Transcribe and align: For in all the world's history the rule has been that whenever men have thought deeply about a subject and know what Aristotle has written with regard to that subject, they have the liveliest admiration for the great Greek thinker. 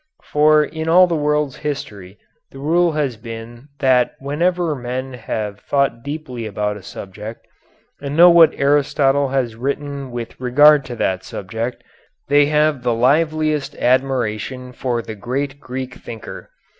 For 0.23 0.63
in 0.63 0.89
all 0.89 1.05
the 1.05 1.15
world's 1.15 1.57
history 1.57 2.17
the 2.49 2.57
rule 2.57 2.93
has 2.93 3.17
been 3.17 3.67
that 3.77 4.15
whenever 4.17 4.73
men 4.73 5.13
have 5.13 5.59
thought 5.59 6.01
deeply 6.01 6.47
about 6.47 6.75
a 6.75 6.81
subject 6.81 7.45
and 8.01 8.17
know 8.17 8.31
what 8.31 8.55
Aristotle 8.59 9.29
has 9.29 9.55
written 9.55 10.09
with 10.09 10.41
regard 10.41 10.85
to 10.85 10.95
that 10.95 11.23
subject, 11.23 11.83
they 12.29 12.47
have 12.47 12.81
the 12.81 12.95
liveliest 12.95 13.75
admiration 13.77 14.71
for 14.71 15.03
the 15.03 15.13
great 15.13 15.59
Greek 15.59 15.93
thinker. 15.93 16.49